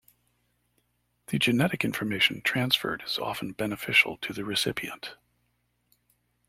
[1.27, 5.15] The genetic information transferred is often beneficial to the recipient.